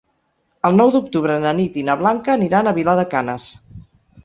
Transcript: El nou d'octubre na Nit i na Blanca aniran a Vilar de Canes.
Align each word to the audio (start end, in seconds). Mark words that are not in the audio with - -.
El 0.69 0.79
nou 0.79 0.93
d'octubre 0.95 1.35
na 1.43 1.51
Nit 1.59 1.77
i 1.83 1.85
na 1.91 1.97
Blanca 2.01 2.35
aniran 2.39 2.73
a 2.73 2.77
Vilar 2.81 2.99
de 3.03 3.07
Canes. 3.15 3.49